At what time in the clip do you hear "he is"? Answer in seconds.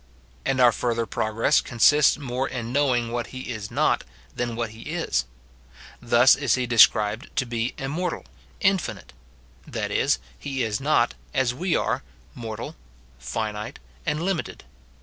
3.27-3.69, 4.71-5.25, 10.39-10.81